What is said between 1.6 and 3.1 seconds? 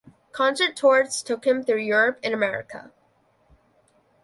through Europe and America.